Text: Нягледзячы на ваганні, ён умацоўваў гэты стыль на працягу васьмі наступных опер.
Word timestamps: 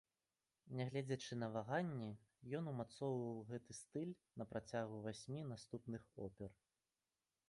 Нягледзячы 0.77 1.33
на 1.41 1.49
ваганні, 1.55 2.07
ён 2.59 2.71
умацоўваў 2.71 3.37
гэты 3.49 3.71
стыль 3.81 4.15
на 4.43 4.47
працягу 4.55 4.95
васьмі 5.09 5.41
наступных 5.53 6.01
опер. 6.29 6.51